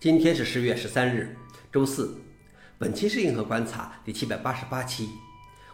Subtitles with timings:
[0.00, 1.36] 今天是十月十三日，
[1.72, 2.16] 周四。
[2.78, 5.08] 本期是硬核观察第七百八十八期，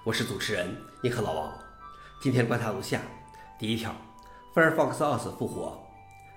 [0.03, 1.53] 我是主持人硬核老王。
[2.23, 3.03] 今天观察如下：
[3.59, 3.95] 第一条
[4.55, 5.77] ，Firefox OS 复活；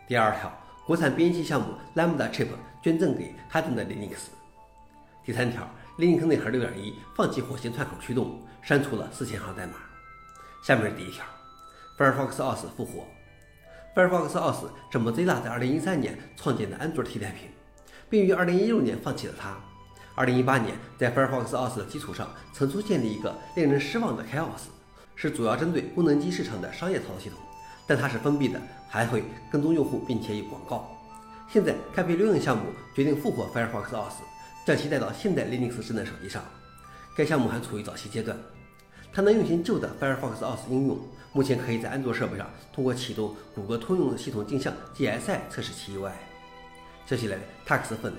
[0.05, 0.51] 第二条，
[0.85, 2.49] 国产编辑项目 Lambda Chip
[2.83, 4.17] 捐赠给哈登的 Linux；
[5.23, 5.65] 第三条
[5.97, 9.75] ，Linux 内核六点一放弃火星串口驱动，删除了四千行代码。
[10.61, 11.23] 下面是第一条
[11.97, 13.07] ，Firefox OS 复活。
[13.95, 17.49] Firefox OS 是 Mozilla 在2013年创建的安卓替代品。
[18.09, 19.57] 并于2016年放弃了它。
[20.15, 24.69] 2018年，在 Firefox OS 的基础上，曾出现了一个令人失望的 Chaos，
[25.15, 27.37] 是主要针对功能机市场的商业操作系统，
[27.85, 30.89] 但它是封闭的，还会跟踪用户，并且有广告。
[31.49, 32.63] 现在开辟六 n 项目
[32.95, 34.15] 决定复活 Firefox OS，
[34.65, 36.43] 将其带到现代 Linux 智能手机上。
[37.15, 38.35] 该项目还处于早期阶段，
[39.13, 40.99] 它能运行旧的 Firefox OS 应用，
[41.31, 46.11] 目前可以在安卓设备上通过启动谷歌通用系统镜像 GSI 测试其 UI。
[47.07, 48.11] 接下来：Tax 分。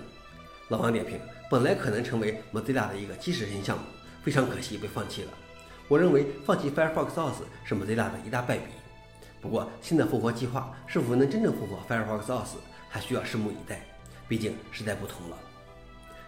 [0.68, 1.20] 老王点评：
[1.50, 3.84] 本来可能成为 Mozilla 的一个基石型项目，
[4.22, 5.28] 非常可惜被放弃了。
[5.88, 8.62] 我认为放弃 Firefox OS 是 Mozilla 的一大败笔。
[9.42, 12.56] 不过，新的复活计划是否能真正复活 Firefox OS，
[12.88, 13.84] 还需要拭目以待。
[14.26, 15.36] 毕竟时代不同了。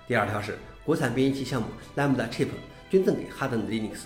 [0.06, 2.48] 第二条是国产编译器项目 Lambda Chip
[2.90, 4.00] 捐赠给哈登的 Linux。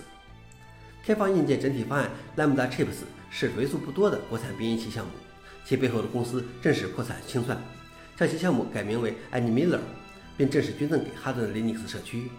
[1.04, 5.10] 开放硬件整体方案 Lambda Chips 是为数不多的国产编译器项目，
[5.64, 7.60] 其背后的公司正是破产清算。
[8.16, 9.80] 向其项目改名为 Animiller，
[10.36, 12.30] 并正式捐赠给哈顿的 Linux 社区。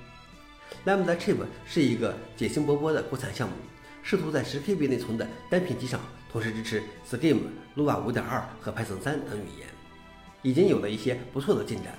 [0.85, 3.53] Lambda Chip 是一个野心勃勃的国产项目，
[4.01, 5.99] 试图在 10KB 内存的单片机上
[6.31, 7.41] 同时支持 Scheme、
[7.75, 8.23] Lua 5.2
[8.61, 9.67] 和 Python 3等语言，
[10.41, 11.93] 已经有了一些不错的进展。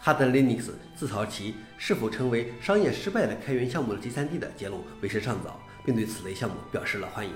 [0.00, 7.32] 哈登 Linux 自嘲其是否成为商业失败的开源项目的集散地的结论为时尚早，并对此类项目表示了欢迎。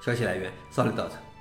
[0.00, 1.33] 消息来源：Solidot。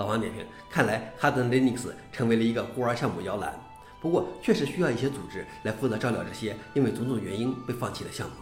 [0.00, 3.54] 老王点评：看来 hardin Linux 成为了一个孤儿项目摇篮。
[4.00, 8.34] 不过，确实需要一些组织来负责照料这些因为种种原因被放弃的项目。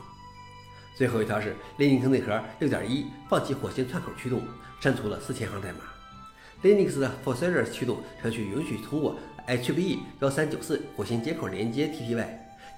[0.97, 4.41] 最后一条是 Linux 内核6.1放弃火星串口驱动，
[4.79, 5.81] 删除了4000行代码。
[6.63, 9.17] Linux 的 forserers 驱动程序允许通过
[9.49, 12.25] HPE 1394火星接口连接 TTY，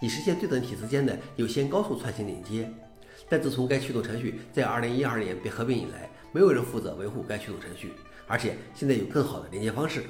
[0.01, 2.73] 以实现对等体之间的有线高速串行连接。
[3.29, 7.93] 但自从该驱动程序在2012年被合并以来，没有人负责维护该驱动程序。
[8.31, 10.05] 而且现在有更好的连接方式，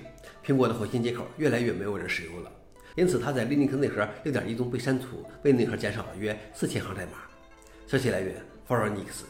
[0.44, 2.52] 苹果的火星接口越来越没有人使用了，
[2.94, 7.12] 因此它在 Linux 内核6.1中被删除，为内核减少了约4000行代码。
[7.86, 8.36] 消息来源
[8.66, 9.24] f o r e n i x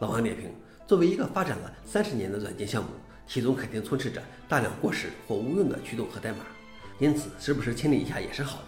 [0.00, 0.50] 老王点评：
[0.86, 2.88] 作为一个发展了三十年的软件项目，
[3.26, 6.38] 其中肯定充斥着大量过时或无用的驱动和代码，
[6.98, 8.66] 因此时不时清理一下也是好的。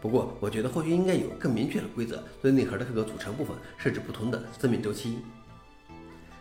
[0.00, 5.18] 不过，我觉得或许应该有更明确的规则，对内核的各个组成部分设置不同的生命周期。